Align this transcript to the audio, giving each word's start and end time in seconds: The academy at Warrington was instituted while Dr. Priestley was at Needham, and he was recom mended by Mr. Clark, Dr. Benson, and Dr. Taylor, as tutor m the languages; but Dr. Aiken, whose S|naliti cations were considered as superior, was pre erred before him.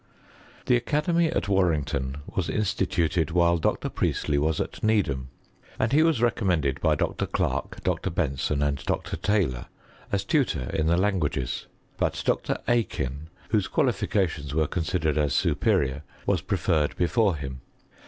The 0.65 0.75
academy 0.75 1.27
at 1.27 1.47
Warrington 1.47 2.23
was 2.25 2.49
instituted 2.49 3.29
while 3.29 3.59
Dr. 3.59 3.87
Priestley 3.87 4.39
was 4.39 4.59
at 4.59 4.81
Needham, 4.81 5.29
and 5.77 5.91
he 5.93 6.01
was 6.01 6.21
recom 6.21 6.47
mended 6.47 6.81
by 6.81 6.95
Mr. 6.95 7.31
Clark, 7.31 7.83
Dr. 7.83 8.09
Benson, 8.09 8.63
and 8.63 8.83
Dr. 8.85 9.15
Taylor, 9.15 9.67
as 10.11 10.23
tutor 10.23 10.71
m 10.73 10.87
the 10.87 10.97
languages; 10.97 11.67
but 11.97 12.23
Dr. 12.25 12.57
Aiken, 12.67 13.29
whose 13.51 13.67
S|naliti 13.67 14.09
cations 14.09 14.53
were 14.53 14.65
considered 14.65 15.19
as 15.19 15.35
superior, 15.35 16.01
was 16.25 16.41
pre 16.41 16.57
erred 16.67 16.95
before 16.95 17.35
him. 17.35 17.61